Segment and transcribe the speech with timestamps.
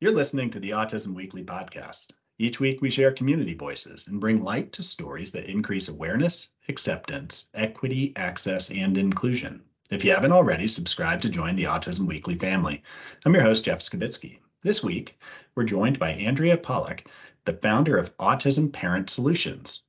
[0.00, 2.10] You're listening to the Autism Weekly podcast.
[2.36, 7.44] Each week, we share community voices and bring light to stories that increase awareness, acceptance,
[7.54, 9.62] equity, access, and inclusion.
[9.92, 12.82] If you haven't already, subscribe to join the Autism Weekly family.
[13.24, 14.38] I'm your host, Jeff Skibitsky.
[14.64, 15.16] This week,
[15.54, 17.06] we're joined by Andrea Pollack,
[17.44, 19.84] the founder of Autism Parent Solutions.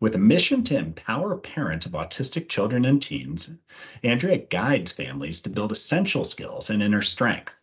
[0.00, 3.50] With a mission to empower parents of autistic children and teens,
[4.02, 7.54] Andrea guides families to build essential skills and inner strength,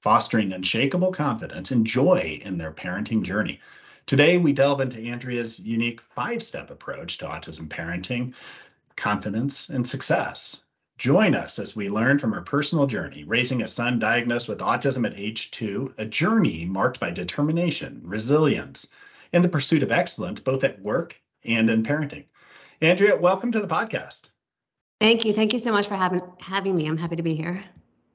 [0.00, 3.58] fostering unshakable confidence and joy in their parenting journey.
[4.06, 8.34] Today, we delve into Andrea's unique five step approach to autism parenting,
[8.94, 10.62] confidence, and success.
[10.96, 15.04] Join us as we learn from her personal journey, raising a son diagnosed with autism
[15.04, 18.86] at age two, a journey marked by determination, resilience,
[19.32, 22.24] and the pursuit of excellence, both at work and in parenting.
[22.80, 24.28] Andrea, welcome to the podcast.
[25.00, 25.32] Thank you.
[25.32, 26.86] Thank you so much for having having me.
[26.86, 27.62] I'm happy to be here.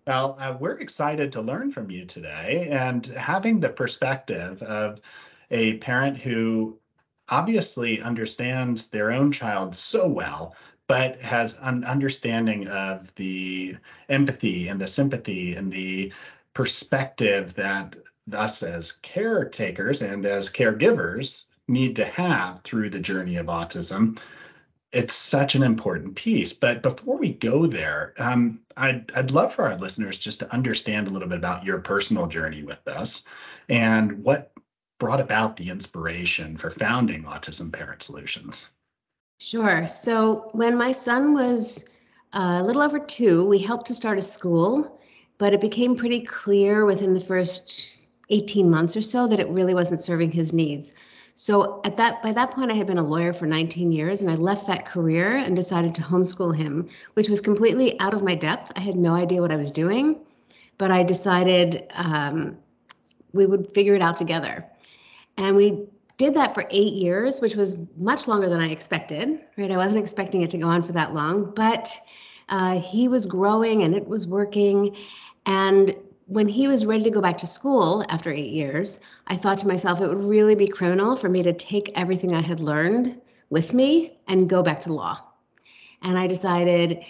[0.06, 5.02] Well, uh, we're excited to learn from you today and having the perspective of
[5.50, 6.80] a parent who
[7.28, 10.56] obviously understands their own child so well,
[10.88, 16.14] but has an understanding of the empathy and the sympathy and the
[16.54, 17.96] perspective that
[18.32, 24.20] us as caretakers and as caregivers need to have through the journey of autism.
[24.92, 26.54] It's such an important piece.
[26.54, 31.08] But before we go there, um, I'd, I'd love for our listeners just to understand
[31.08, 33.24] a little bit about your personal journey with this
[33.68, 34.52] and what
[35.00, 38.68] brought about the inspiration for founding Autism Parent Solutions.
[39.40, 39.88] Sure.
[39.88, 41.86] So when my son was
[42.34, 45.00] uh, a little over two, we helped to start a school,
[45.38, 47.98] but it became pretty clear within the first
[48.30, 50.94] 18 months or so that it really wasn't serving his needs.
[51.36, 54.32] So at that by that point I had been a lawyer for 19 years and
[54.32, 58.36] I left that career and decided to homeschool him, which was completely out of my
[58.36, 58.72] depth.
[58.76, 60.22] I had no idea what I was doing,
[60.78, 62.58] but I decided um,
[63.34, 64.66] we would figure it out together.
[65.38, 69.42] And we did that for eight years, which was much longer than I expected.
[69.58, 71.94] Right, I wasn't expecting it to go on for that long, but
[72.48, 74.96] uh, he was growing and it was working.
[75.46, 75.96] And
[76.28, 79.68] when he was ready to go back to school after eight years, I thought to
[79.68, 83.20] myself, it would really be criminal for me to take everything I had learned
[83.50, 85.20] with me and go back to law.
[86.02, 87.04] And I decided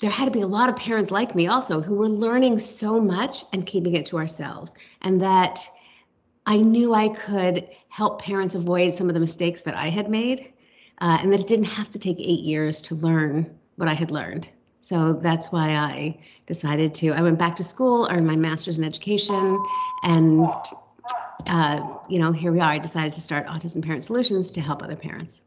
[0.00, 3.00] there had to be a lot of parents like me also who were learning so
[3.00, 4.72] much and keeping it to ourselves.
[5.02, 5.60] And that
[6.46, 10.52] I knew I could help parents avoid some of the mistakes that I had made,
[11.00, 14.10] uh, and that it didn't have to take eight years to learn what I had
[14.10, 14.48] learned.
[14.80, 17.10] So that's why I decided to.
[17.10, 19.62] I went back to school, earned my master's in education,
[20.02, 20.48] and
[21.48, 22.70] uh, you know, here we are.
[22.70, 25.42] I decided to start Autism Parent Solutions to help other parents.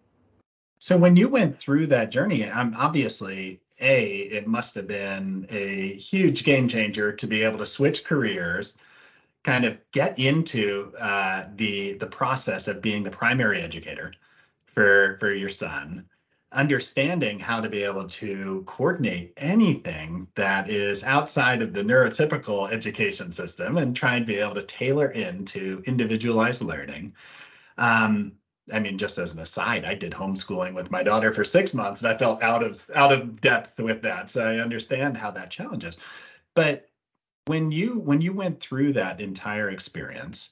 [0.79, 5.93] So when you went through that journey, um, obviously, a it must have been a
[5.93, 8.77] huge game changer to be able to switch careers,
[9.43, 14.13] kind of get into uh, the the process of being the primary educator
[14.73, 16.05] for for your son
[16.53, 23.31] understanding how to be able to coordinate anything that is outside of the neurotypical education
[23.31, 27.13] system and try and be able to tailor into individualized learning.
[27.77, 28.33] Um,
[28.71, 32.01] I mean, just as an aside, I did homeschooling with my daughter for six months,
[32.01, 34.29] and I felt out of out of depth with that.
[34.29, 35.97] So I understand how that challenges.
[36.53, 36.89] But
[37.45, 40.49] when you when you went through that entire experience,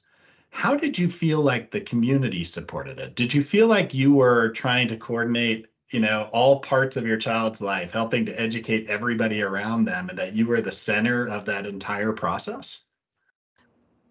[0.50, 3.16] how did you feel like the community supported it?
[3.16, 7.18] Did you feel like you were trying to coordinate you know all parts of your
[7.18, 11.44] child's life helping to educate everybody around them and that you were the center of
[11.46, 12.80] that entire process?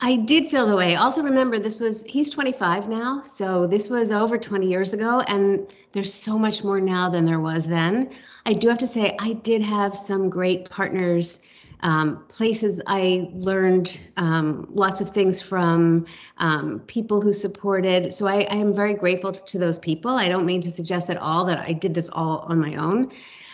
[0.04, 0.96] I did feel the way.
[0.96, 5.68] Also remember this was he's 25 now so this was over 20 years ago and
[5.92, 8.12] there's so much more now than there was then.
[8.46, 11.42] I do have to say i did have some great partners
[11.84, 16.06] um, places I learned um, lots of things from
[16.38, 18.14] um, people who supported.
[18.14, 20.12] So I, I, am very grateful to those people.
[20.12, 23.10] I don't mean to suggest at all that I did this all on my own,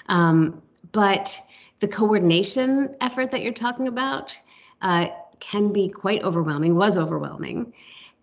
[0.07, 0.61] um,
[0.91, 1.39] but
[1.79, 4.38] the coordination effort that you're talking about
[4.81, 5.07] uh,
[5.39, 6.75] can be quite overwhelming.
[6.75, 7.73] Was overwhelming.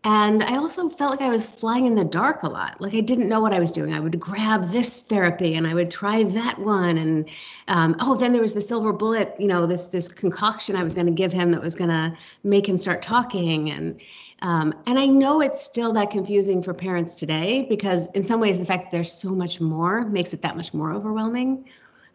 [0.07, 2.79] And I also felt like I was flying in the dark a lot.
[2.79, 3.95] Like I didn't know what I was doing.
[3.95, 6.99] I would grab this therapy and I would try that one.
[6.99, 7.31] And
[7.69, 10.95] um, oh, then there was the silver bullet, you know, this this concoction I was
[10.95, 13.71] going to give him that was going to make him start talking.
[13.71, 13.99] And
[14.43, 18.59] um, and I know it's still that confusing for parents today because in some ways
[18.59, 21.65] the fact that there's so much more makes it that much more overwhelming.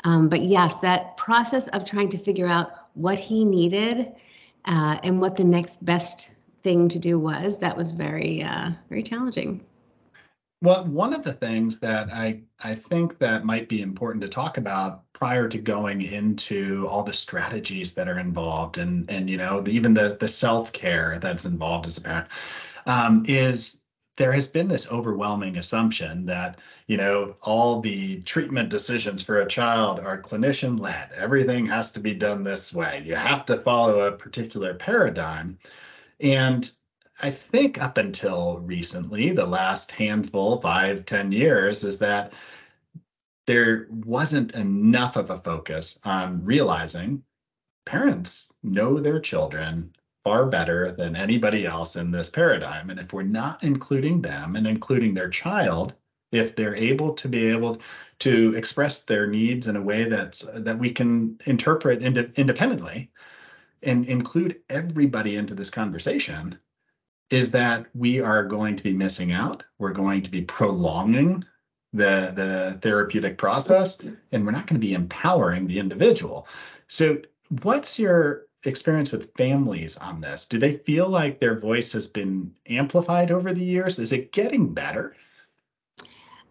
[0.03, 4.11] Um, but yes, that process of trying to figure out what he needed
[4.65, 6.29] uh, and what the next best
[6.61, 9.61] thing to do was, that was very uh, very challenging.
[10.61, 14.57] Well, one of the things that I I think that might be important to talk
[14.57, 19.61] about prior to going into all the strategies that are involved and and you know
[19.61, 22.27] the, even the the self care that's involved as a parent
[22.85, 23.81] um, is
[24.17, 29.47] there has been this overwhelming assumption that you know all the treatment decisions for a
[29.47, 33.01] child are clinician led everything has to be done this way.
[33.05, 35.57] You have to follow a particular paradigm
[36.19, 36.71] and
[37.21, 42.33] i think up until recently the last handful five ten years is that
[43.47, 47.23] there wasn't enough of a focus on realizing
[47.85, 49.91] parents know their children
[50.23, 52.91] far better than anybody else in this paradigm.
[52.91, 55.95] And if we're not including them and including their child,
[56.31, 57.81] if they're able to be able
[58.19, 63.09] to express their needs in a way that's that we can interpret ind- independently
[63.83, 66.59] and include everybody into this conversation,
[67.29, 69.63] is that we are going to be missing out.
[69.77, 71.43] We're going to be prolonging
[71.93, 73.97] the the therapeutic process
[74.31, 76.47] and we're not going to be empowering the individual.
[76.87, 77.19] So
[77.63, 80.45] what's your experience with families on this?
[80.45, 83.99] Do they feel like their voice has been amplified over the years?
[83.99, 85.15] Is it getting better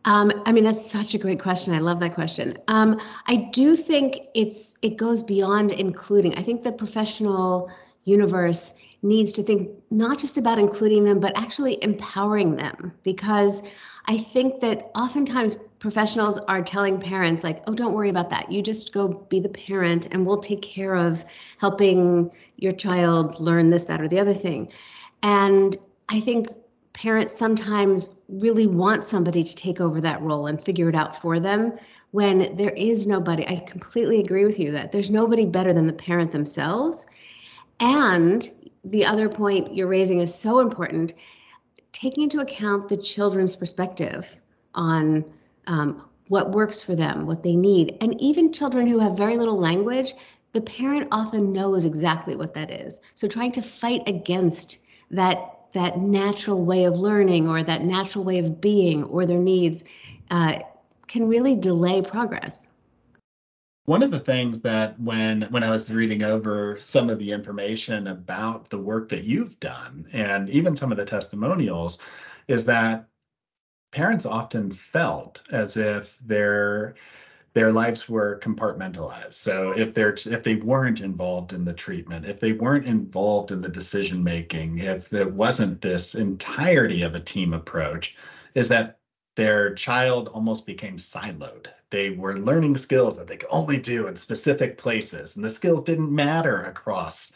[0.05, 1.75] um, I mean, that's such a great question.
[1.75, 2.56] I love that question.
[2.69, 6.37] Um, I do think it's it goes beyond including.
[6.37, 7.71] I think the professional
[8.05, 13.62] universe needs to think not just about including them, but actually empowering them because
[14.06, 18.51] I think that oftentimes professionals are telling parents, like, oh, don't worry about that.
[18.51, 21.25] You just go be the parent and we'll take care of
[21.59, 24.73] helping your child learn this, that, or the other thing.
[25.23, 25.77] And
[26.09, 26.49] I think
[27.00, 31.39] parents sometimes really want somebody to take over that role and figure it out for
[31.39, 31.73] them
[32.11, 33.47] when there is nobody.
[33.47, 37.06] I completely agree with you that there's nobody better than the parent themselves.
[37.79, 38.49] And
[38.85, 41.15] the other point you're raising is so important
[41.93, 44.37] taking into account the children's perspective
[44.75, 45.25] on
[45.69, 47.97] um, what works for them, what they need.
[48.01, 50.15] And even children who have very little language,
[50.53, 53.01] the parent often knows exactly what that is.
[53.15, 54.79] So trying to fight against
[55.12, 59.85] that that natural way of learning or that natural way of being or their needs
[60.29, 60.59] uh,
[61.07, 62.67] can really delay progress.
[63.85, 68.09] One of the things that when when I was reading over some of the information
[68.09, 72.01] about the work that you've done and even some of the testimonials
[72.49, 73.07] is that
[73.93, 76.97] parents often felt as if their
[77.55, 79.35] their lives were compartmentalized.
[79.35, 83.61] So if they're if they weren't involved in the treatment, if they weren't involved in
[83.61, 88.17] the decision making, if there wasn't this entirety of a team approach,
[88.55, 88.99] is that
[89.37, 91.69] their child almost became siloed.
[91.91, 95.85] They were learning skills that they could only do in specific places, and the skills
[95.85, 97.33] didn't matter across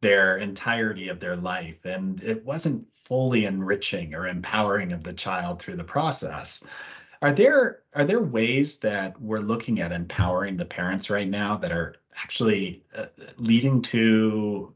[0.00, 1.84] their entirety of their life.
[1.84, 6.64] And it wasn't fully enriching or empowering of the child through the process.
[7.24, 11.72] Are there are there ways that we're looking at empowering the parents right now that
[11.72, 13.06] are actually uh,
[13.38, 14.74] leading to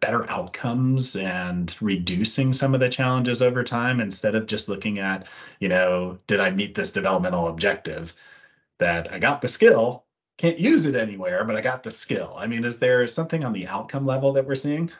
[0.00, 5.28] better outcomes and reducing some of the challenges over time instead of just looking at,
[5.60, 8.12] you know, did I meet this developmental objective?
[8.78, 10.06] That I got the skill,
[10.38, 12.34] can't use it anywhere, but I got the skill.
[12.36, 14.90] I mean, is there something on the outcome level that we're seeing?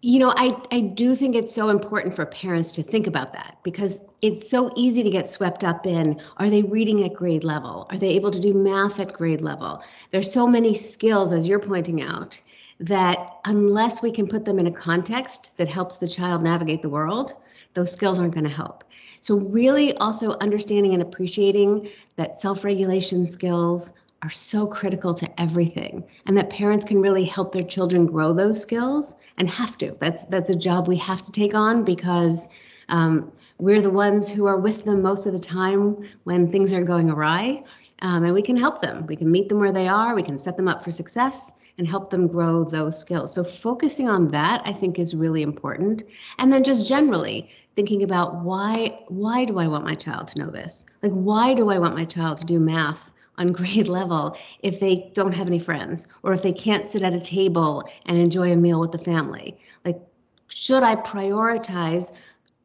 [0.00, 3.58] You know, I, I do think it's so important for parents to think about that
[3.64, 7.88] because it's so easy to get swept up in are they reading at grade level?
[7.90, 9.82] Are they able to do math at grade level?
[10.12, 12.40] There's so many skills, as you're pointing out,
[12.78, 16.88] that unless we can put them in a context that helps the child navigate the
[16.88, 17.34] world,
[17.74, 18.84] those skills aren't going to help.
[19.18, 26.04] So, really, also understanding and appreciating that self regulation skills are so critical to everything
[26.26, 29.96] and that parents can really help their children grow those skills and have to.
[30.00, 32.48] That's that's a job we have to take on because
[32.88, 36.82] um, we're the ones who are with them most of the time when things are
[36.82, 37.62] going awry
[38.00, 39.06] um, and we can help them.
[39.06, 40.14] We can meet them where they are.
[40.14, 43.32] We can set them up for success and help them grow those skills.
[43.32, 46.02] So focusing on that i think is really important.
[46.38, 50.50] And then just generally thinking about why why do i want my child to know
[50.50, 50.86] this?
[51.04, 55.10] Like why do i want my child to do math on grade level if they
[55.14, 58.56] don't have any friends or if they can't sit at a table and enjoy a
[58.56, 59.58] meal with the family.
[59.84, 60.00] Like,
[60.48, 62.12] should I prioritize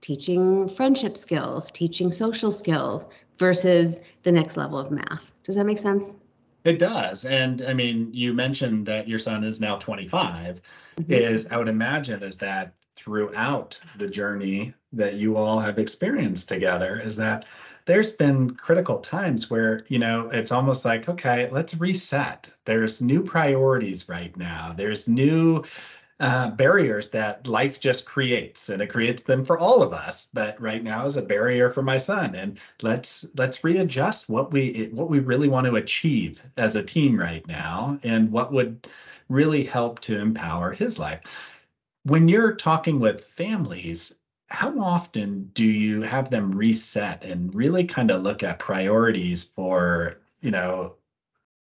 [0.01, 5.31] teaching friendship skills, teaching social skills versus the next level of math?
[5.43, 6.13] Does that make sense?
[6.63, 7.25] It does.
[7.25, 10.61] And I mean, you mentioned that your son is now 25.
[10.97, 11.11] Mm-hmm.
[11.11, 16.99] Is I would imagine is that throughout the journey that you all have experienced together,
[16.99, 17.45] is that
[17.85, 22.49] there's been critical times where, you know, it's almost like, okay, let's reset.
[22.65, 24.73] There's new priorities right now.
[24.75, 25.63] There's new
[26.19, 30.29] uh, barriers that life just creates, and it creates them for all of us.
[30.33, 34.89] But right now is a barrier for my son, and let's let's readjust what we
[34.93, 38.87] what we really want to achieve as a team right now, and what would
[39.27, 41.21] really help to empower his life.
[42.03, 44.13] When you're talking with families,
[44.53, 50.21] how often do you have them reset and really kind of look at priorities for
[50.41, 50.95] you know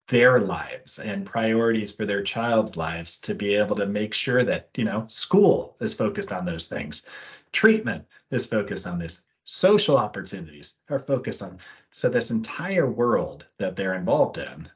[0.07, 4.71] their lives and priorities for their child's lives to be able to make sure that
[4.77, 7.05] you know school is focused on those things?
[7.51, 9.23] Treatment is focused on this.
[9.43, 11.59] Social opportunities are focused on
[11.91, 14.71] so this entire world that they're involved in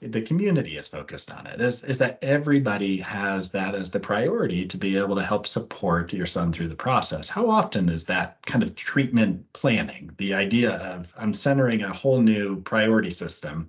[0.00, 4.66] the community is focused on it is, is that everybody has that as the priority
[4.66, 8.38] to be able to help support your son through the process how often is that
[8.46, 13.68] kind of treatment planning the idea of i'm centering a whole new priority system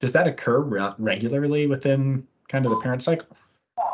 [0.00, 3.36] does that occur re- regularly within kind of the parent cycle?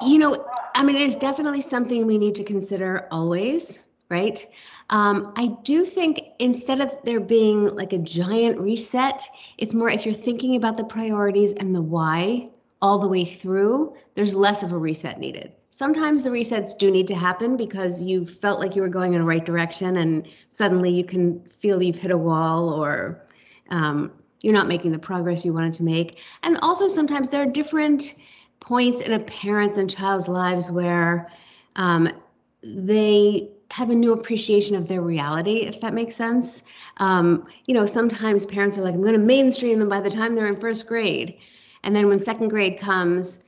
[0.04, 4.44] You know, I mean, it's definitely something we need to consider always, right?
[4.92, 10.04] Um, I do think instead of there being like a giant reset, it's more if
[10.04, 12.49] you're thinking about the priorities and the why
[12.82, 15.52] all the way through, there's less of a reset needed.
[15.70, 19.20] Sometimes the resets do need to happen because you felt like you were going in
[19.20, 23.25] the right direction and suddenly you can feel you've hit a wall or
[23.70, 26.20] um, you're not making the progress you wanted to make.
[26.42, 28.14] And also, sometimes there are different
[28.61, 31.30] points in a parent's and child's lives where
[31.76, 32.11] um,
[32.62, 36.62] they have a new appreciation of their reality, if that makes sense.
[36.99, 40.35] Um, you know, sometimes parents are like, I'm going to mainstream them by the time
[40.35, 41.38] they're in first grade.
[41.83, 43.45] And then when second grade comes,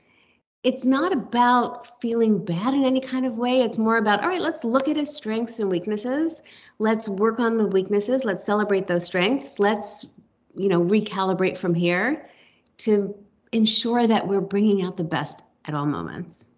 [0.63, 3.61] it's not about feeling bad in any kind of way.
[3.61, 6.43] It's more about, all right, let's look at his strengths and weaknesses.
[6.79, 8.25] Let's work on the weaknesses.
[8.25, 9.59] Let's celebrate those strengths.
[9.59, 10.07] Let's
[10.57, 12.29] you know, recalibrate from here
[12.79, 13.15] to
[13.53, 16.49] ensure that we're bringing out the best at all moments.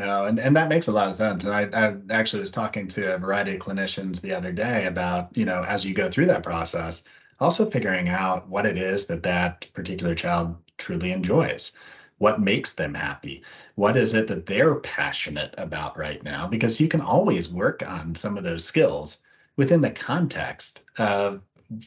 [0.00, 1.44] No, and, and that makes a lot of sense.
[1.44, 5.36] And I, I actually was talking to a variety of clinicians the other day about,
[5.36, 7.04] you know, as you go through that process,
[7.38, 11.72] also figuring out what it is that that particular child truly enjoys.
[12.16, 13.42] What makes them happy?
[13.74, 16.46] What is it that they're passionate about right now?
[16.46, 19.18] Because you can always work on some of those skills
[19.58, 21.42] within the context of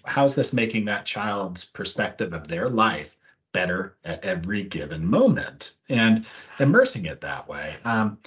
[0.06, 3.18] how's this making that child's perspective of their life
[3.54, 6.26] better at every given moment and
[6.60, 7.76] immersing it that way.
[7.86, 8.20] Um,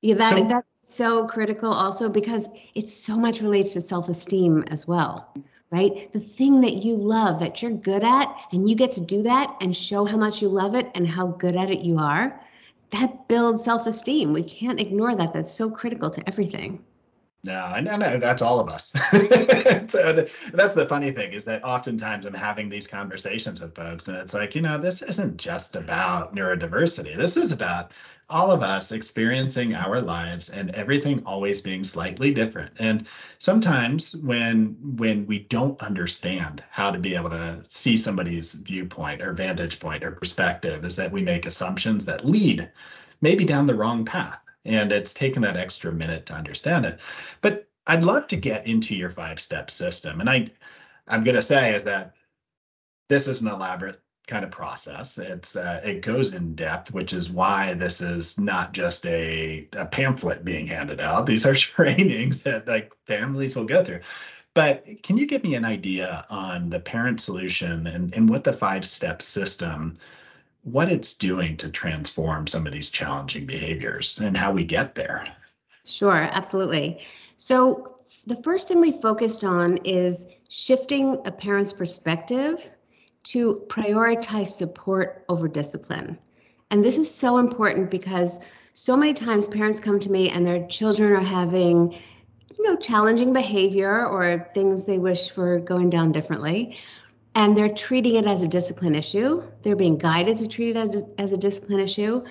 [0.00, 4.86] yeah that, so, that's so critical also because it so much relates to self-esteem as
[4.86, 5.34] well
[5.70, 6.10] right?
[6.12, 9.56] The thing that you love that you're good at and you get to do that
[9.60, 12.40] and show how much you love it and how good at it you are
[12.90, 14.32] that builds self-esteem.
[14.32, 15.34] We can't ignore that.
[15.34, 16.84] That's so critical to everything
[17.44, 18.92] no, and, and that's all of us.
[19.90, 24.16] so that's the funny thing is that oftentimes I'm having these conversations with folks, and
[24.16, 27.16] it's like, you know, this isn't just about neurodiversity.
[27.16, 27.92] This is about
[28.28, 32.72] all of us experiencing our lives and everything always being slightly different.
[32.80, 33.06] And
[33.38, 39.32] sometimes when when we don't understand how to be able to see somebody's viewpoint or
[39.32, 42.70] vantage point or perspective, is that we make assumptions that lead
[43.20, 47.00] maybe down the wrong path and it's taken that extra minute to understand it.
[47.40, 50.20] But I'd love to get into your five step system.
[50.20, 50.50] And I
[51.06, 52.14] I'm going to say is that
[53.08, 55.18] this is an elaborate kind of process.
[55.18, 59.86] It's uh, it goes in depth, which is why this is not just a, a
[59.86, 61.26] pamphlet being handed out.
[61.26, 64.00] These are trainings that like families will go through.
[64.54, 68.52] But can you give me an idea on the parent solution and, and what the
[68.52, 69.94] five step system
[70.72, 75.26] what it's doing to transform some of these challenging behaviors and how we get there.
[75.84, 77.00] Sure, absolutely.
[77.36, 77.94] So,
[78.26, 82.62] the first thing we focused on is shifting a parent's perspective
[83.24, 86.18] to prioritize support over discipline.
[86.70, 88.44] And this is so important because
[88.74, 93.32] so many times parents come to me and their children are having you know challenging
[93.32, 96.76] behavior or things they wish were going down differently
[97.38, 99.40] and they're treating it as a discipline issue.
[99.62, 102.24] They're being guided to treat it as, as a discipline issue.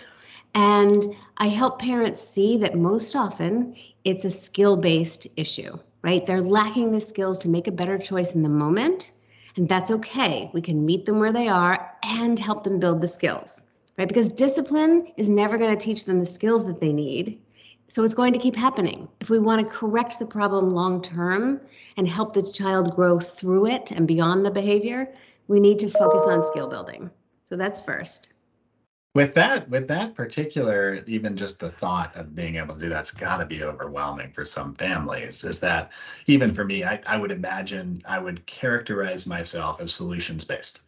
[0.53, 6.25] And I help parents see that most often it's a skill based issue, right?
[6.25, 9.13] They're lacking the skills to make a better choice in the moment.
[9.55, 10.51] And that's okay.
[10.53, 13.65] We can meet them where they are and help them build the skills,
[13.97, 14.09] right?
[14.09, 17.39] Because discipline is never going to teach them the skills that they need.
[17.97, 19.07] So it's going to keep happening.
[19.21, 21.59] If we want to correct the problem long term
[21.97, 25.11] and help the child grow through it and beyond the behavior,
[25.47, 27.09] we need to focus on skill building.
[27.45, 28.35] So that's first.
[29.15, 33.09] With that, with that particular, even just the thought of being able to do that's
[33.09, 35.43] got to be overwhelming for some families.
[35.43, 35.89] Is that
[36.27, 40.81] even for me, I, I would imagine I would characterize myself as solutions based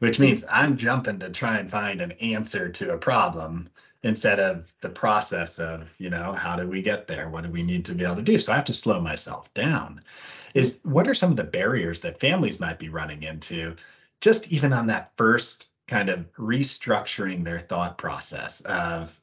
[0.00, 3.68] which means I'm jumping to try and find an answer to a problem
[4.02, 7.28] instead of the process of, you know, how do we get there?
[7.28, 8.38] What do we need to be able to do?
[8.38, 10.02] So I have to slow myself down.
[10.54, 13.76] Is what are some of the barriers that families might be running into
[14.20, 19.18] just even on that first kind of restructuring their thought process of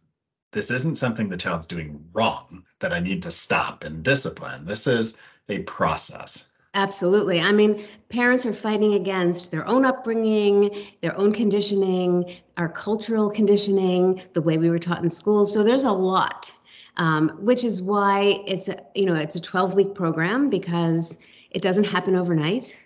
[0.51, 4.65] this isn't something the child's doing wrong that I need to stop and discipline.
[4.65, 5.17] This is
[5.49, 6.47] a process.
[6.77, 7.41] Absolutely.
[7.41, 14.21] I mean, parents are fighting against their own upbringing, their own conditioning, our cultural conditioning,
[14.33, 15.51] the way we were taught in schools.
[15.51, 16.51] So there's a lot,
[16.95, 21.19] um, which is why it's a, you know it's a 12 week program because
[21.49, 22.77] it doesn't happen overnight.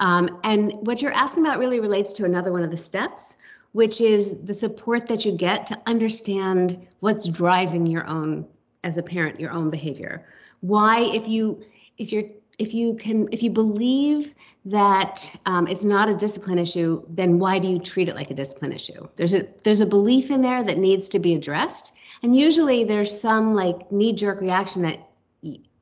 [0.00, 3.36] Um, and what you're asking about really relates to another one of the steps,
[3.72, 8.46] which is the support that you get to understand what's driving your own
[8.82, 10.26] as a parent your own behavior.
[10.60, 11.62] Why if you
[11.98, 14.34] if you're if you can if you believe
[14.66, 18.34] that um, it's not a discipline issue then why do you treat it like a
[18.34, 19.08] discipline issue?
[19.16, 21.92] There's a there's a belief in there that needs to be addressed.
[22.22, 25.08] And usually there's some like knee jerk reaction that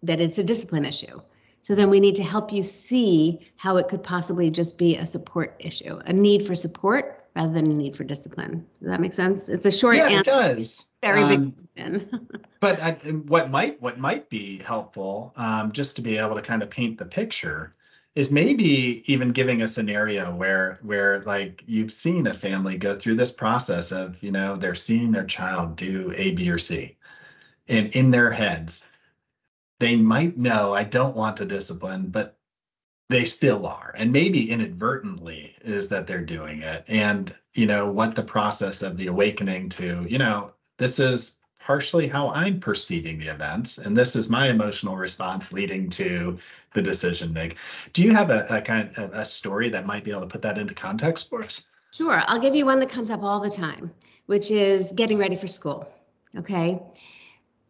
[0.03, 1.21] that it's a discipline issue.
[1.61, 5.07] So then we need to help you see how it could possibly just be a
[5.07, 8.67] support issue a need for support rather than a need for discipline.
[8.79, 9.49] Does that make sense?
[9.49, 10.19] It's a short yeah, answer.
[10.19, 10.87] it does.
[11.03, 12.11] Very um, big
[12.61, 16.63] but I, what might what might be helpful, um, just to be able to kind
[16.63, 17.75] of paint the picture,
[18.15, 23.15] is maybe even giving a scenario where where like you've seen a family go through
[23.15, 26.97] this process of you know they're seeing their child do A, B, or C,
[27.69, 28.87] and in their heads
[29.83, 32.39] they might know I don't want to discipline, but
[33.13, 38.15] they still are and maybe inadvertently is that they're doing it and you know what
[38.15, 43.29] the process of the awakening to you know this is partially how I'm perceiving the
[43.29, 46.39] events, and this is my emotional response leading to
[46.75, 47.57] the decision make.
[47.93, 50.43] Do you have a, a kind of a story that might be able to put
[50.43, 51.65] that into context for us?
[51.93, 52.21] Sure.
[52.27, 53.93] I'll give you one that comes up all the time,
[54.27, 55.89] which is getting ready for school.
[56.37, 56.81] Okay.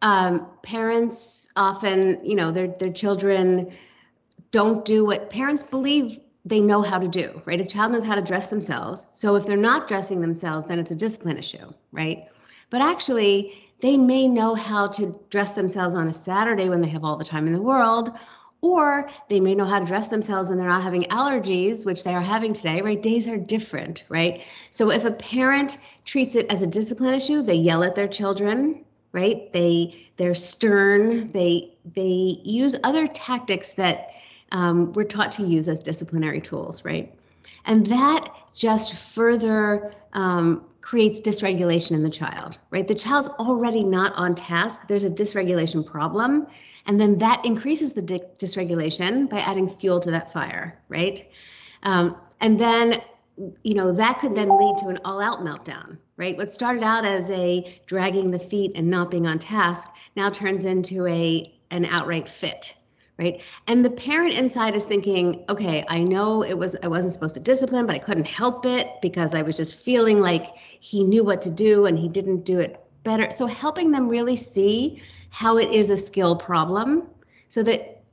[0.01, 3.73] Um, parents often, you know, their their children
[4.53, 7.59] don't do what parents believe they know how to do, right?
[7.59, 9.07] A child knows how to dress themselves.
[9.13, 12.27] So if they're not dressing themselves, then it's a discipline issue, right?
[12.69, 17.03] But actually, they may know how to dress themselves on a Saturday when they have
[17.03, 18.11] all the time in the world,
[18.61, 22.13] or they may know how to dress themselves when they're not having allergies, which they
[22.13, 23.01] are having today, right?
[23.01, 24.45] Days are different, right?
[24.69, 28.85] So if a parent treats it as a discipline issue, they yell at their children,
[29.13, 29.51] right?
[29.51, 31.31] They they're stern.
[31.31, 34.11] They they use other tactics that
[34.53, 37.13] um, we're taught to use as disciplinary tools, right?
[37.65, 42.87] And that just further um, creates dysregulation in the child, right?
[42.87, 44.87] The child's already not on task.
[44.87, 46.47] There's a dysregulation problem.
[46.85, 51.27] And then that increases the di- dysregulation by adding fuel to that fire, right?
[51.83, 53.01] Um, and then,
[53.63, 56.37] you know, that could then lead to an all out meltdown, right?
[56.37, 60.65] What started out as a dragging the feet and not being on task now turns
[60.65, 62.75] into a an outright fit,
[63.17, 63.41] right?
[63.67, 67.39] And the parent inside is thinking okay i know it was i wasn't supposed to
[67.39, 71.43] discipline but i couldn't help it because i was just feeling like he knew what
[71.43, 73.31] to do and he didn't do it better.
[73.31, 77.07] So helping them really see how it is a skill problem
[77.49, 78.03] so that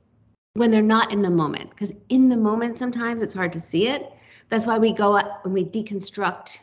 [0.53, 3.87] when they're not in the moment because in the moment sometimes it's hard to see
[3.87, 4.11] it.
[4.49, 6.59] That's why we go up and we deconstruct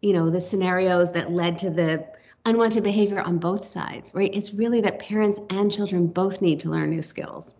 [0.00, 2.06] you know the scenarios that led to the
[2.44, 4.30] unwanted behavior on both sides, right?
[4.34, 7.54] It's really that parents and children both need to learn new skills.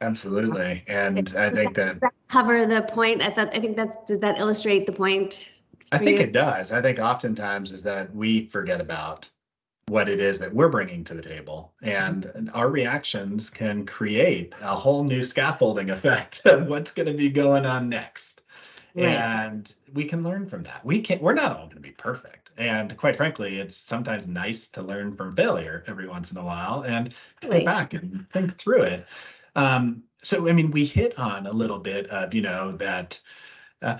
[0.00, 3.22] Absolutely, and I think that, that cover the point.
[3.22, 5.48] I thought I think that's does that illustrate the point?
[5.92, 6.24] I think you?
[6.24, 6.72] it does.
[6.72, 9.30] I think oftentimes is that we forget about
[9.86, 12.48] what it is that we're bringing to the table, and mm-hmm.
[12.52, 17.64] our reactions can create a whole new scaffolding effect of what's going to be going
[17.64, 18.42] on next.
[18.94, 19.06] Right.
[19.06, 20.84] And we can learn from that.
[20.84, 22.41] We can not we're not all going to be perfect.
[22.56, 26.82] And quite frankly, it's sometimes nice to learn from failure every once in a while
[26.82, 29.06] and go back and think through it.
[29.54, 33.20] Um, so I mean, we hit on a little bit of you know that.
[33.80, 33.98] Uh,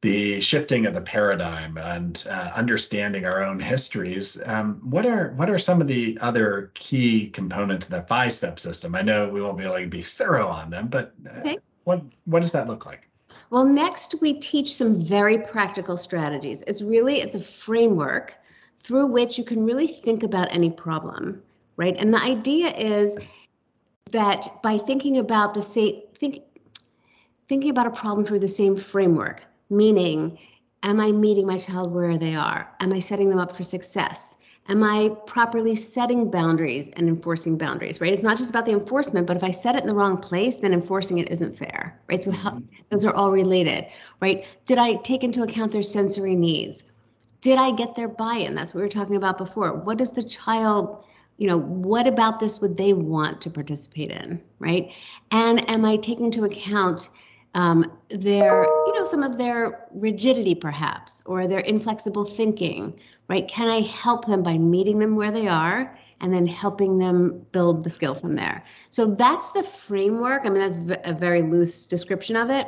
[0.00, 4.40] the shifting of the paradigm and uh, understanding our own histories.
[4.44, 8.60] Um, what are what are some of the other key components of that five step
[8.60, 8.94] system?
[8.94, 11.58] I know we won't be able to be thorough on them, but uh, okay.
[11.84, 13.08] what what does that look like?
[13.50, 16.62] Well, next we teach some very practical strategies.
[16.66, 18.36] It's really it's a framework
[18.78, 21.42] through which you can really think about any problem,
[21.76, 21.96] right?
[21.98, 23.16] And the idea is
[24.10, 26.42] that by thinking about the same think
[27.48, 30.38] thinking about a problem through the same framework, meaning
[30.82, 32.68] am I meeting my child where they are?
[32.80, 34.27] Am I setting them up for success?
[34.68, 38.12] Am I properly setting boundaries and enforcing boundaries, right?
[38.12, 40.56] It's not just about the enforcement, but if I set it in the wrong place,
[40.56, 42.22] then enforcing it isn't fair, right?
[42.22, 43.86] So how, those are all related,
[44.20, 44.46] right?
[44.66, 46.84] Did I take into account their sensory needs?
[47.40, 48.54] Did I get their buy-in?
[48.54, 49.72] That's what we were talking about before.
[49.72, 51.04] What does the child,
[51.38, 54.92] you know, what about this would they want to participate in, right?
[55.30, 57.08] And am I taking into account
[57.54, 58.66] um, their,
[59.08, 63.48] some of their rigidity perhaps, or their inflexible thinking, right?
[63.48, 67.84] Can I help them by meeting them where they are and then helping them build
[67.84, 68.64] the skill from there?
[68.90, 70.42] So that's the framework.
[70.44, 72.66] I mean, that's a very loose description of it.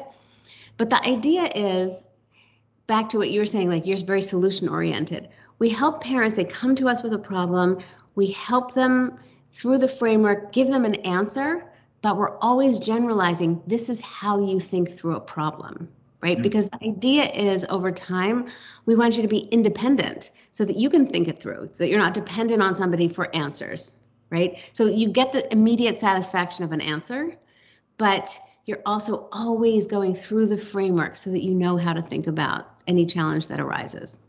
[0.76, 2.06] But the idea is
[2.86, 5.28] back to what you were saying, like you're very solution oriented.
[5.58, 7.78] We help parents, they come to us with a problem,
[8.14, 9.18] we help them
[9.52, 11.64] through the framework, give them an answer,
[12.02, 15.88] but we're always generalizing this is how you think through a problem
[16.20, 16.40] right?
[16.40, 18.46] Because the idea is over time,
[18.86, 21.98] we want you to be independent so that you can think it through, that you're
[21.98, 23.94] not dependent on somebody for answers,
[24.28, 24.58] right?
[24.72, 27.36] So you get the immediate satisfaction of an answer,
[27.96, 32.26] but you're also always going through the framework so that you know how to think
[32.26, 34.22] about any challenge that arises.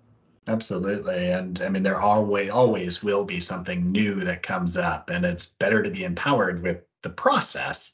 [0.48, 1.32] Absolutely.
[1.32, 5.48] And I mean, there always, always will be something new that comes up, and it's
[5.48, 7.94] better to be empowered with the process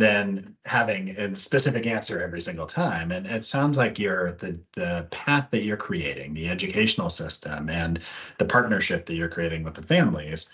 [0.00, 3.12] than having a specific answer every single time.
[3.12, 8.00] And it sounds like you're the the path that you're creating, the educational system and
[8.38, 10.48] the partnership that you're creating with the families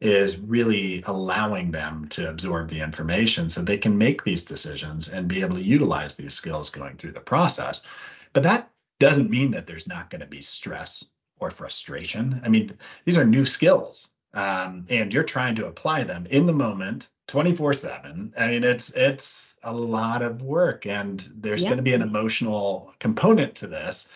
[0.00, 5.28] is really allowing them to absorb the information so they can make these decisions and
[5.28, 7.84] be able to utilize these skills going through the process.
[8.32, 11.04] But that doesn't mean that there's not going to be stress
[11.38, 12.40] or frustration.
[12.44, 14.12] I mean, these are new skills.
[14.34, 18.90] Um, and you're trying to apply them in the moment 24 7 i mean it's
[18.90, 24.08] it's a lot of work and there's going to be an emotional component to this.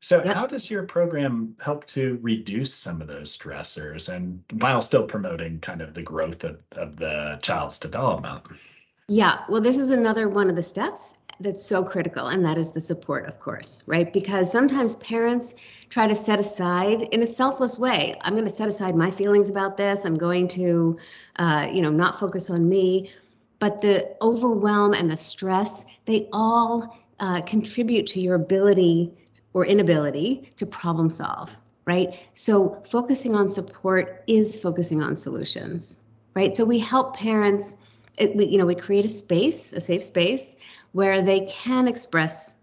[0.00, 5.04] So how does your program help to reduce some of those stressors and while still
[5.04, 8.42] promoting kind of the growth of, of the child's development?
[9.08, 12.72] Yeah well this is another one of the steps that's so critical, and that is
[12.72, 14.12] the support, of course, right?
[14.12, 15.54] Because sometimes parents
[15.88, 18.16] try to set aside in a selfless way.
[18.20, 20.04] I'm going to set aside my feelings about this.
[20.04, 20.98] I'm going to,
[21.36, 23.10] uh, you know, not focus on me.
[23.58, 29.12] But the overwhelm and the stress, they all uh, contribute to your ability
[29.52, 32.20] or inability to problem solve, right?
[32.34, 35.98] So focusing on support is focusing on solutions,
[36.34, 36.56] right?
[36.56, 37.76] So we help parents.
[38.18, 40.56] It, we, you know, we create a space, a safe space
[40.94, 42.56] where they can express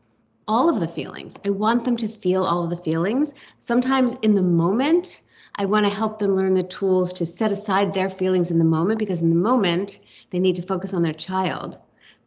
[0.47, 1.35] all of the feelings.
[1.45, 3.33] I want them to feel all of the feelings.
[3.59, 5.21] Sometimes in the moment,
[5.57, 8.63] I want to help them learn the tools to set aside their feelings in the
[8.63, 11.77] moment because in the moment, they need to focus on their child.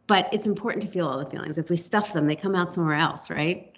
[0.05, 1.57] But it's important to feel all the feelings.
[1.57, 3.73] If we stuff them, they come out somewhere else, right?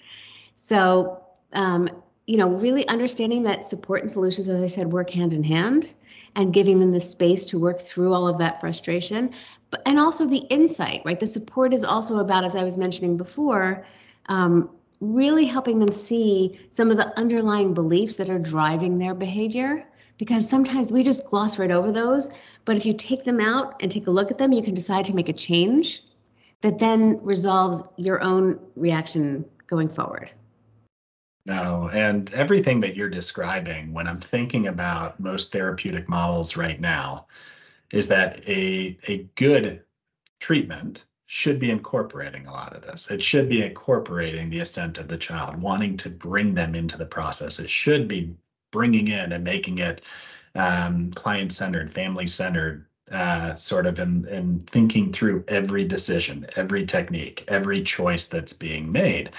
[0.57, 1.89] So, um,
[2.27, 5.93] you know, really understanding that support and solutions, as I said, work hand in hand
[6.35, 9.31] and giving them the space to work through all of that frustration.
[9.71, 11.19] But and also the insight right?
[11.19, 13.85] The support is also about as i was mentioning before
[14.27, 19.85] um, really helping them see some of the underlying beliefs that are driving their behavior.
[20.17, 22.31] Because sometimes we just gloss right over those
[22.65, 25.05] but if you take them out and take a look at them you can decide
[25.05, 26.03] to make a change
[26.61, 30.33] that then resolves your own reaction going forward
[31.47, 37.27] no, and everything that you're describing, when I'm thinking about most therapeutic models right now,
[37.91, 39.83] is that a, a good
[40.41, 43.09] treatment should be incorporating a lot of this.
[43.09, 47.05] It should be incorporating the assent of the child, wanting to bring them into the
[47.05, 47.59] process.
[47.59, 48.35] It should be
[48.71, 50.01] bringing in and making it
[50.53, 56.85] um, client centered, family centered, uh, sort of in, in thinking through every decision, every
[56.85, 59.29] technique, every choice that's being made.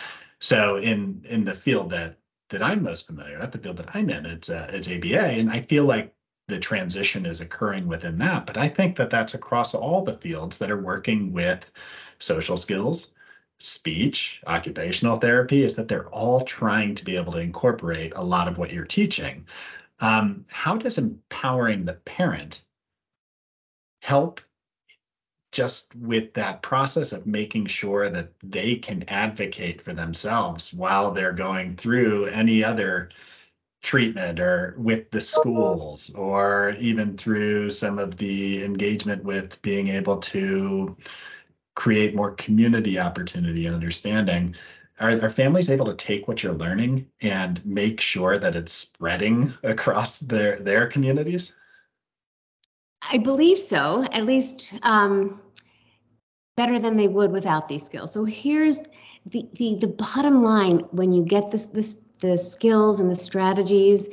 [0.40, 2.16] So in in the field that
[2.50, 5.50] that I'm most familiar with, the field that I'm in, it's uh, it's ABA, and
[5.50, 6.14] I feel like
[6.48, 8.46] the transition is occurring within that.
[8.46, 11.70] But I think that that's across all the fields that are working with
[12.18, 13.14] social skills,
[13.58, 18.48] speech, occupational therapy, is that they're all trying to be able to incorporate a lot
[18.48, 19.46] of what you're teaching.
[20.00, 22.62] Um, how does empowering the parent
[24.00, 24.40] help
[25.58, 31.32] just with that process of making sure that they can advocate for themselves while they're
[31.32, 33.10] going through any other
[33.82, 40.20] treatment or with the schools or even through some of the engagement with being able
[40.20, 40.96] to
[41.74, 44.54] create more community opportunity and understanding.
[45.00, 49.52] Are, are families able to take what you're learning and make sure that it's spreading
[49.64, 51.52] across their their communities?
[53.10, 55.40] I believe so, at least um,
[56.58, 58.12] better than they would without these skills.
[58.12, 58.82] So here's
[59.26, 64.08] the, the, the bottom line when you get this, this, the skills and the strategies,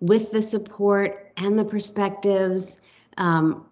[0.00, 2.80] with the support and the perspectives,
[3.16, 3.64] um,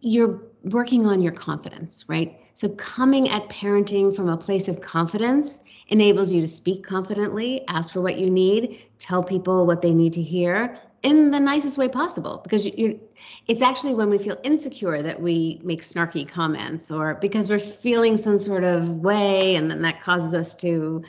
[0.00, 2.40] you're working on your confidence, right?
[2.54, 7.92] So coming at parenting from a place of confidence enables you to speak confidently, ask
[7.92, 11.88] for what you need, tell people what they need to hear in the nicest way
[11.88, 13.00] possible because you, you,
[13.46, 18.16] it's actually when we feel insecure that we make snarky comments or because we're feeling
[18.16, 21.02] some sort of way and then that causes us to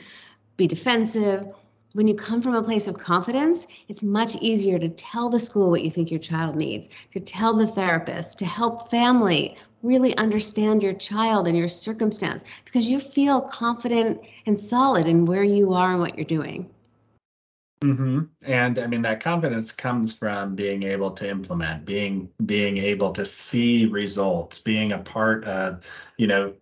[0.56, 1.52] be defensive
[1.92, 5.70] when you come from a place of confidence, it's much easier to tell the school
[5.70, 10.82] what you think your child needs, to tell the therapist, to help family really understand
[10.84, 15.90] your child and your circumstance because you feel confident and solid in where you are
[15.90, 16.70] and what you're doing.
[17.82, 18.20] Mm-hmm.
[18.42, 23.24] And I mean that confidence comes from being able to implement, being being able to
[23.24, 25.84] see results, being a part of,
[26.18, 26.54] you know,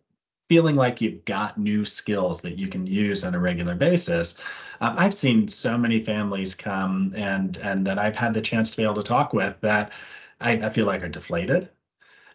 [0.48, 4.38] feeling like you've got new skills that you can use on a regular basis.
[4.80, 8.76] Uh, I've seen so many families come and and that I've had the chance to
[8.76, 9.92] be able to talk with that
[10.40, 11.68] I, I feel like are deflated.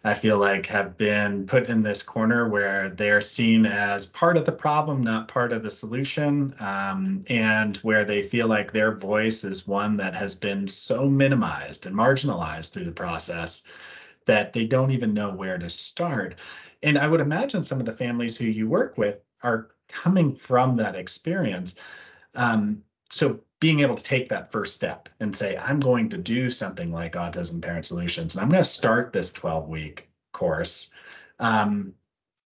[0.06, 4.44] I feel like have been put in this corner where they're seen as part of
[4.44, 9.44] the problem, not part of the solution, um, and where they feel like their voice
[9.44, 13.64] is one that has been so minimized and marginalized through the process
[14.26, 16.34] that they don't even know where to start.
[16.82, 20.76] And I would imagine some of the families who you work with are coming from
[20.76, 21.76] that experience.
[22.34, 26.50] Um, so being able to take that first step and say, I'm going to do
[26.50, 30.90] something like Autism Parent Solutions, and I'm going to start this 12 week course.
[31.38, 31.94] Um,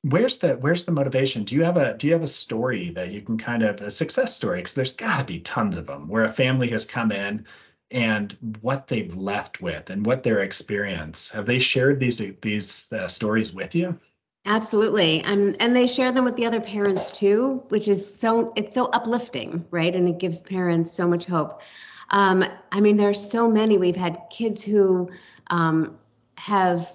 [0.03, 1.45] where's the where's the motivation?
[1.45, 3.91] Do you have a do you have a story that you can kind of a
[3.91, 4.59] success story?
[4.59, 7.47] Because there's got to be tons of them where a family has come in
[7.91, 11.31] and what they've left with and what their experience.
[11.33, 13.99] Have they shared these these uh, stories with you?
[14.45, 15.21] Absolutely.
[15.21, 18.87] And and they share them with the other parents too, which is so it's so
[18.87, 19.95] uplifting, right?
[19.95, 21.63] And it gives parents so much hope.
[22.11, 23.79] Um, I mean, there are so many.
[23.79, 25.11] We've had kids who
[25.47, 25.97] um,
[26.37, 26.93] have,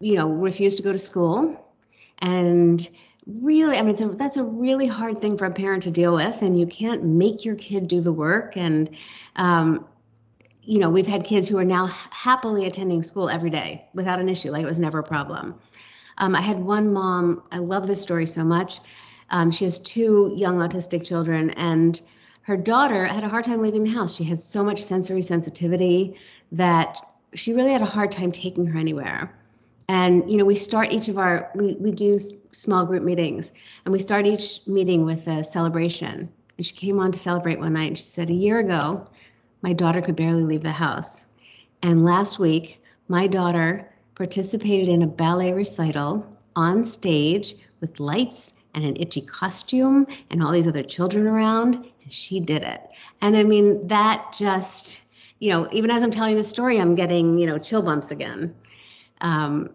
[0.00, 1.62] you know, refused to go to school,
[2.18, 2.88] and
[3.26, 6.40] really, I mean, a, that's a really hard thing for a parent to deal with,
[6.42, 8.56] and you can't make your kid do the work.
[8.56, 8.90] And,
[9.36, 9.86] um,
[10.62, 14.28] you know, we've had kids who are now happily attending school every day without an
[14.28, 15.60] issue, like it was never a problem.
[16.18, 18.80] Um, I had one mom, I love this story so much.
[19.30, 22.00] Um, she has two young autistic children, and
[22.42, 24.14] her daughter had a hard time leaving the house.
[24.14, 26.16] She had so much sensory sensitivity
[26.52, 26.98] that
[27.34, 29.34] she really had a hard time taking her anywhere.
[29.88, 33.52] And you know, we start each of our we we do small group meetings,
[33.84, 36.30] and we start each meeting with a celebration.
[36.56, 39.06] And she came on to celebrate one night, and she said, "A year ago,
[39.62, 41.24] my daughter could barely leave the house,
[41.82, 48.84] and last week, my daughter participated in a ballet recital on stage with lights and
[48.84, 52.80] an itchy costume and all these other children around, and she did it.
[53.20, 55.02] And I mean, that just,
[55.38, 58.54] you know, even as I'm telling the story, I'm getting, you know, chill bumps again.
[59.20, 59.70] Um,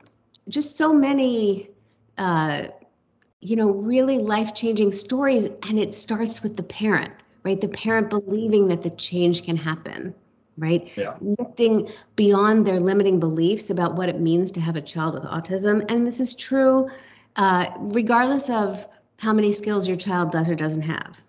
[0.49, 1.69] just so many,
[2.17, 2.67] uh,
[3.39, 5.45] you know, really life changing stories.
[5.45, 7.59] And it starts with the parent, right?
[7.59, 10.15] The parent believing that the change can happen
[10.57, 10.91] right?
[10.97, 11.17] Yeah.
[11.21, 15.85] Lifting beyond their limiting beliefs about what it means to have a child with autism.
[15.89, 16.89] And this is true
[17.35, 18.85] uh, regardless of
[19.19, 21.21] how many skills your child does or doesn't have,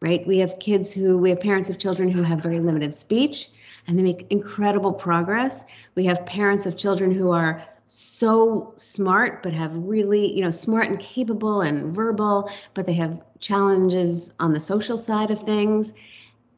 [0.00, 0.26] right?
[0.26, 3.50] We have kids who, we have parents of children who have very limited speech
[3.86, 5.64] and they make incredible progress.
[5.94, 10.88] We have parents of children who are so smart but have really you know smart
[10.88, 15.94] and capable and verbal but they have challenges on the social side of things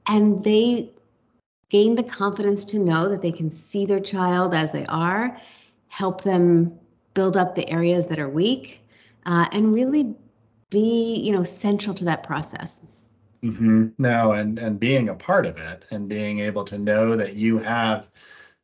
[0.09, 0.91] and they
[1.71, 5.39] gain the confidence to know that they can see their child as they are,
[5.89, 6.79] help them
[7.15, 8.87] build up the areas that are weak,
[9.25, 10.15] uh, and really
[10.69, 12.85] be, you know, central to that process.
[13.43, 13.89] Mm-hmm.
[13.99, 17.59] No, and and being a part of it and being able to know that you
[17.59, 18.07] have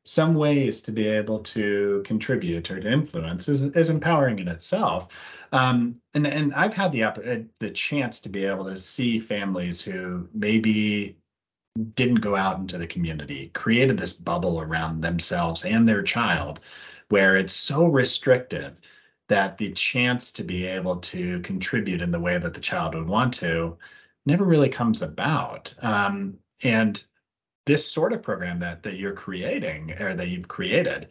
[0.04, 5.08] some ways to be able to contribute or to influence is, is empowering in itself.
[5.50, 9.80] Um, and and I've had the uh, the chance to be able to see families
[9.80, 11.18] who maybe
[11.76, 16.60] didn't go out into the community, created this bubble around themselves and their child
[17.08, 18.80] where it's so restrictive
[19.28, 23.06] that the chance to be able to contribute in the way that the child would
[23.06, 23.76] want to
[24.24, 25.74] never really comes about.
[25.80, 27.02] Um, and
[27.64, 31.08] this sort of program that that you're creating or that you've created,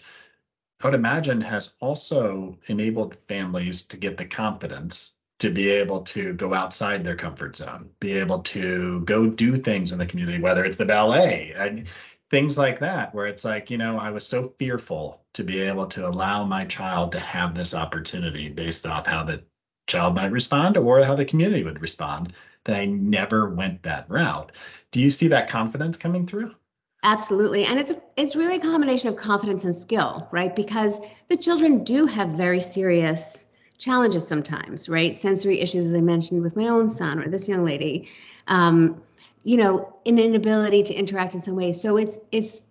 [0.82, 6.34] I would imagine has also enabled families to get the confidence to be able to
[6.34, 10.64] go outside their comfort zone, be able to go do things in the community, whether
[10.64, 11.88] it's the ballet, and
[12.30, 15.88] things like that, where it's like, you know, I was so fearful to be able
[15.88, 19.44] to allow my child to have this opportunity based off how the
[19.88, 24.52] child might respond or how the community would respond that I never went that route.
[24.92, 26.56] Do you see that confidence coming through?
[27.04, 27.66] Absolutely.
[27.66, 30.56] And it's it's really a combination of confidence and skill, right?
[30.56, 33.45] Because the children do have very serious
[33.86, 35.16] challenges sometimes, right?
[35.16, 38.10] Sensory issues, as I mentioned with my own son or this young lady,
[38.48, 39.04] um,
[39.44, 41.72] you know, an inability to interact in some way.
[41.72, 42.62] So it's it's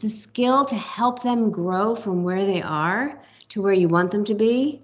[0.00, 4.24] the skill to help them grow from where they are to where you want them
[4.24, 4.80] to be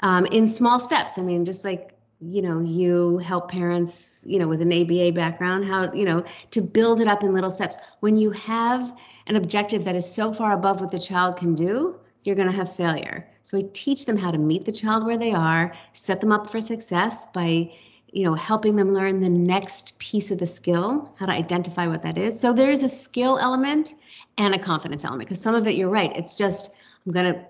[0.00, 1.18] um, in small steps.
[1.18, 5.66] I mean, just like you know, you help parents, you know, with an ABA background,
[5.66, 7.78] how, you know, to build it up in little steps.
[8.00, 11.96] When you have an objective that is so far above what the child can do,
[12.22, 13.28] you're going to have failure.
[13.46, 16.50] So I teach them how to meet the child where they are, set them up
[16.50, 17.72] for success by,
[18.10, 22.02] you know, helping them learn the next piece of the skill, how to identify what
[22.02, 22.40] that is.
[22.40, 23.94] So there is a skill element
[24.36, 26.10] and a confidence element because some of it you're right.
[26.16, 26.74] It's just
[27.06, 27.46] I'm going to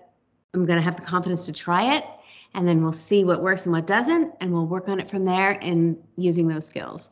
[0.52, 2.04] I'm going to have the confidence to try it
[2.52, 5.24] and then we'll see what works and what doesn't and we'll work on it from
[5.24, 7.10] there and using those skills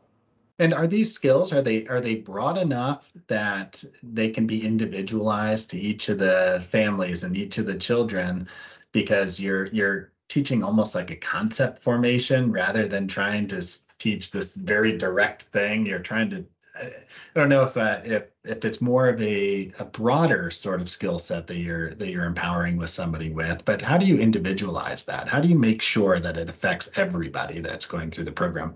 [0.59, 5.71] and are these skills are they are they broad enough that they can be individualized
[5.71, 8.49] to each of the families and each of the children
[8.95, 13.63] because you're you're teaching almost like a concept formation rather than trying to
[13.99, 16.91] teach this very direct thing you're trying to I
[17.37, 21.21] don't know if uh, if if it's more of a, a broader sort of skill
[21.21, 25.29] set that you're that you're empowering with somebody with, but how do you individualize that?
[25.29, 28.75] How do you make sure that it affects everybody that's going through the program?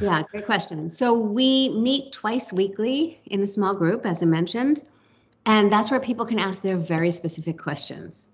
[0.00, 0.88] Yeah, great question.
[0.88, 4.82] So we meet twice weekly in a small group, as I mentioned,
[5.44, 8.28] and that's where people can ask their very specific questions.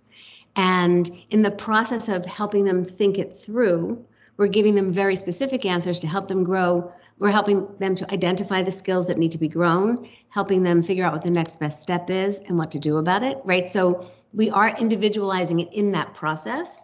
[0.57, 4.05] And in the process of helping them think it through,
[4.37, 8.63] we're giving them very specific answers to help them grow we're helping them to identify
[8.63, 11.83] the skills that need to be grown, helping them figure out what the next best
[11.83, 13.69] step is and what to do about it, right?
[13.69, 16.83] So we are individualizing it in that process.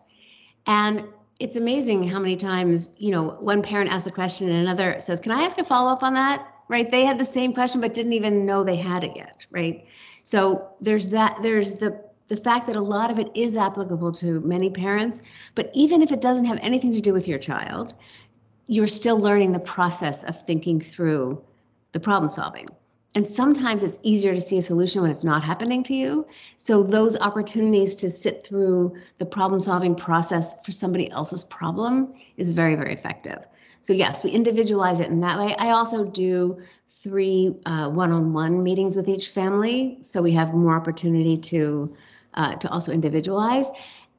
[0.66, 1.04] And
[1.40, 5.20] it's amazing how many times, you know, one parent asks a question and another says,
[5.20, 6.46] Can I ask a follow up on that?
[6.68, 6.90] Right?
[6.90, 9.86] They had the same question but didn't even know they had it yet, right?
[10.22, 14.40] So there's that, there's the the fact that a lot of it is applicable to
[14.40, 15.22] many parents,
[15.54, 17.94] but even if it doesn't have anything to do with your child,
[18.66, 21.42] you're still learning the process of thinking through
[21.92, 22.66] the problem solving.
[23.14, 26.26] And sometimes it's easier to see a solution when it's not happening to you.
[26.58, 32.50] So those opportunities to sit through the problem solving process for somebody else's problem is
[32.50, 33.46] very, very effective.
[33.80, 35.54] So yes, we individualize it in that way.
[35.56, 36.58] I also do
[36.88, 41.94] three uh, one-on-one meetings with each family, so we have more opportunity to
[42.36, 43.70] uh, to also individualize.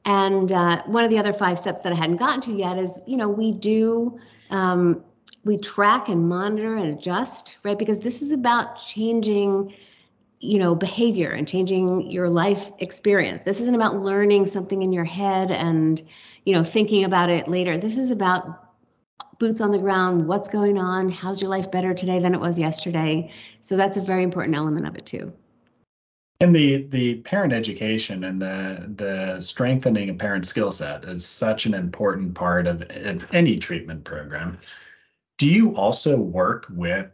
[0.04, 3.02] And uh, one of the other five steps that I hadn't gotten to yet is,
[3.06, 4.18] you know, we do
[4.50, 5.04] um,
[5.44, 7.78] we track and monitor and adjust, right?
[7.78, 9.74] Because this is about changing,
[10.40, 13.42] you know, behavior and changing your life experience.
[13.42, 16.02] This isn't about learning something in your head and,
[16.44, 17.78] you know, thinking about it later.
[17.78, 18.64] This is about
[19.38, 22.58] boots on the ground, what's going on, how's your life better today than it was
[22.58, 23.30] yesterday.
[23.60, 25.32] So that's a very important element of it too.
[26.40, 31.66] And the the parent education and the the strengthening of parent skill set is such
[31.66, 34.58] an important part of, of any treatment program.
[35.38, 37.10] Do you also work with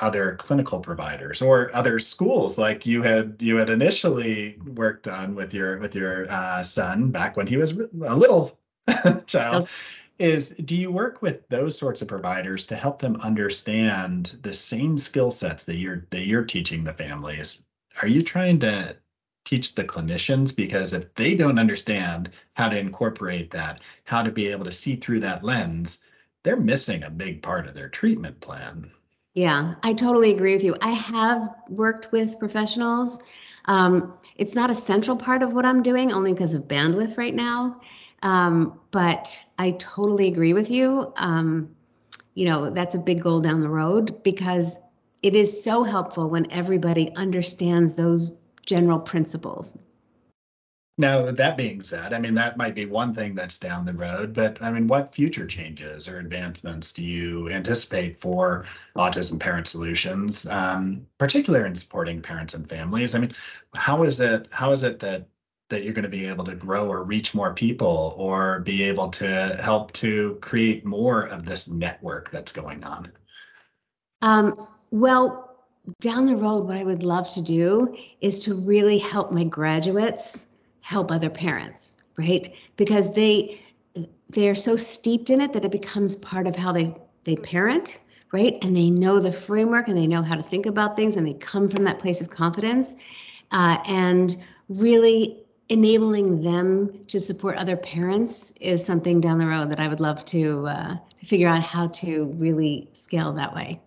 [0.00, 5.54] other clinical providers or other schools like you had you had initially worked on with
[5.54, 8.58] your with your uh, son back when he was a little
[9.26, 9.68] child
[10.18, 14.98] is do you work with those sorts of providers to help them understand the same
[14.98, 17.62] skill sets that you're that you're teaching the families
[18.02, 18.96] are you trying to
[19.44, 24.48] teach the clinicians because if they don't understand how to incorporate that, how to be
[24.48, 26.00] able to see through that lens,
[26.42, 28.90] they're missing a big part of their treatment plan.
[29.34, 30.76] Yeah, I totally agree with you.
[30.80, 33.22] I have worked with professionals.
[33.66, 37.34] Um, it's not a central part of what I'm doing, only because of bandwidth right
[37.34, 37.80] now.
[38.22, 41.12] Um, but I totally agree with you.
[41.16, 41.76] Um,
[42.34, 44.78] you know, that's a big goal down the road because
[45.26, 49.76] it is so helpful when everybody understands those general principles.
[50.96, 54.34] Now, that being said, I mean, that might be one thing that's down the road,
[54.34, 60.46] but I mean, what future changes or advancements do you anticipate for autism parent solutions,
[60.46, 63.16] um, particularly in supporting parents and families?
[63.16, 63.32] I mean,
[63.74, 65.26] how is it, how is it that
[65.70, 69.10] that you're going to be able to grow or reach more people or be able
[69.10, 69.26] to
[69.60, 73.10] help to create more of this network that's going on?
[74.22, 74.54] Um,
[74.90, 75.46] well,
[76.00, 80.46] down the road, what I would love to do is to really help my graduates
[80.82, 82.54] help other parents, right?
[82.76, 83.60] Because they
[84.28, 86.94] they're so steeped in it that it becomes part of how they
[87.24, 87.98] they parent,
[88.32, 88.56] right?
[88.62, 91.34] And they know the framework and they know how to think about things and they
[91.34, 92.94] come from that place of confidence.
[93.50, 94.36] Uh, and
[94.68, 100.00] really enabling them to support other parents is something down the road that I would
[100.00, 103.80] love to uh, to figure out how to really scale that way.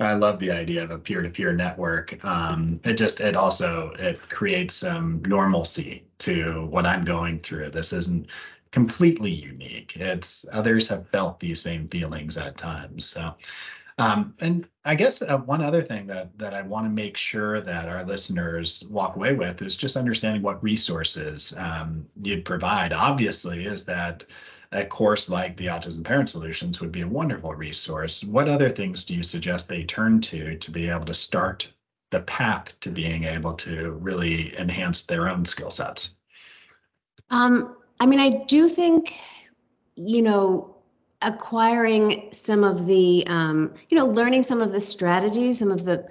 [0.00, 2.24] I love the idea of a peer-to-peer network.
[2.24, 7.70] Um, it just it also it creates some normalcy to what I'm going through.
[7.70, 8.28] This isn't
[8.70, 9.96] completely unique.
[9.96, 13.06] It's others have felt these same feelings at times.
[13.06, 13.34] So,
[13.98, 17.60] um, and I guess uh, one other thing that that I want to make sure
[17.60, 22.92] that our listeners walk away with is just understanding what resources um, you'd provide.
[22.92, 24.24] Obviously, is that
[24.72, 28.22] a course like the Autism Parent Solutions would be a wonderful resource.
[28.22, 31.72] What other things do you suggest they turn to to be able to start
[32.10, 36.16] the path to being able to really enhance their own skill sets?
[37.30, 39.14] Um, I mean, I do think,
[39.94, 40.76] you know,
[41.20, 46.08] acquiring some of the, um, you know, learning some of the strategies, some of the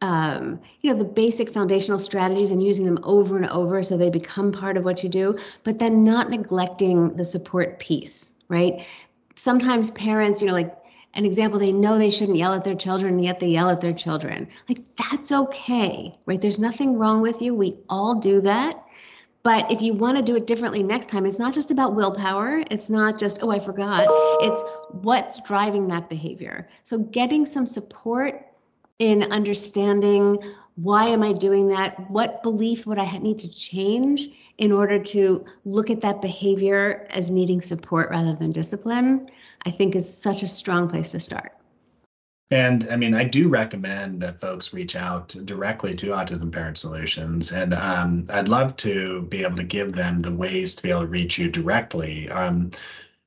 [0.00, 4.10] um, you know, the basic foundational strategies and using them over and over so they
[4.10, 8.86] become part of what you do, but then not neglecting the support piece, right?
[9.34, 10.76] Sometimes parents, you know, like
[11.14, 13.92] an example, they know they shouldn't yell at their children, yet they yell at their
[13.92, 14.48] children.
[14.68, 16.40] Like, that's okay, right?
[16.40, 17.54] There's nothing wrong with you.
[17.54, 18.84] We all do that.
[19.42, 22.62] But if you want to do it differently next time, it's not just about willpower.
[22.70, 24.04] It's not just, oh, I forgot.
[24.42, 26.68] It's what's driving that behavior.
[26.82, 28.47] So getting some support
[28.98, 30.38] in understanding
[30.74, 32.08] why am I doing that?
[32.08, 34.28] What belief would I need to change
[34.58, 39.28] in order to look at that behavior as needing support rather than discipline?
[39.66, 41.52] I think is such a strong place to start.
[42.50, 47.52] And I mean, I do recommend that folks reach out directly to Autism Parent Solutions.
[47.52, 51.02] And um, I'd love to be able to give them the ways to be able
[51.02, 52.30] to reach you directly.
[52.30, 52.70] Um,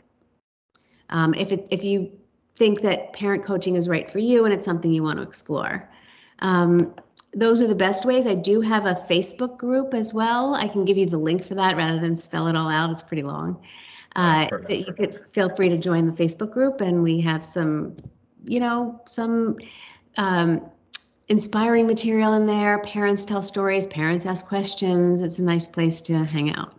[1.10, 2.12] Um, if, it, if you
[2.54, 5.88] think that parent coaching is right for you and it's something you want to explore.
[6.40, 6.94] Um,
[7.34, 8.26] those are the best ways.
[8.26, 10.54] I do have a Facebook group as well.
[10.54, 12.90] I can give you the link for that rather than spell it all out.
[12.90, 13.62] It's pretty long.
[14.16, 17.96] Uh, you could feel free to join the Facebook group, and we have some,
[18.44, 19.58] you know, some
[20.16, 20.62] um,
[21.28, 22.78] inspiring material in there.
[22.80, 25.20] Parents tell stories, parents ask questions.
[25.20, 26.74] It's a nice place to hang out.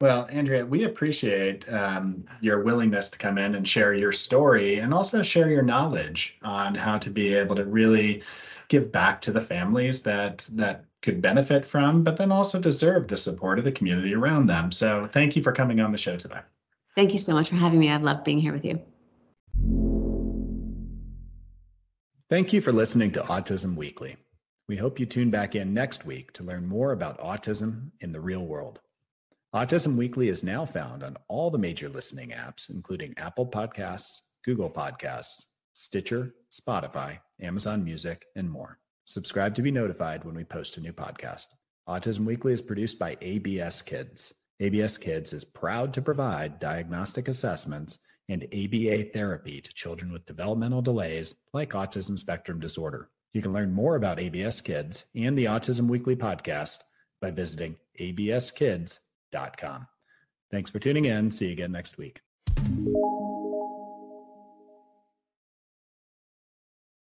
[0.00, 4.92] Well, Andrea, we appreciate um, your willingness to come in and share your story and
[4.92, 8.22] also share your knowledge on how to be able to really
[8.68, 13.16] give back to the families that that could benefit from, but then also deserve the
[13.16, 14.72] support of the community around them.
[14.72, 16.40] So thank you for coming on the show today.
[16.94, 17.90] Thank you so much for having me.
[17.90, 19.95] I've loved being here with you.
[22.28, 24.16] Thank you for listening to Autism Weekly.
[24.68, 28.20] We hope you tune back in next week to learn more about autism in the
[28.20, 28.80] real world.
[29.54, 34.68] Autism Weekly is now found on all the major listening apps, including Apple Podcasts, Google
[34.68, 38.80] Podcasts, Stitcher, Spotify, Amazon Music, and more.
[39.04, 41.46] Subscribe to be notified when we post a new podcast.
[41.88, 44.34] Autism Weekly is produced by ABS Kids.
[44.58, 50.82] ABS Kids is proud to provide diagnostic assessments and ABA therapy to children with developmental
[50.82, 53.08] delays like autism spectrum disorder.
[53.32, 56.78] You can learn more about ABS Kids and the Autism Weekly podcast
[57.20, 59.86] by visiting abskids.com.
[60.50, 61.30] Thanks for tuning in.
[61.30, 62.20] See you again next week.